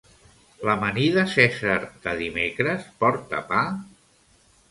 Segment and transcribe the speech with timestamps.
[0.67, 1.75] L'amanida Cèsar
[2.07, 3.61] de dimecres porta pa?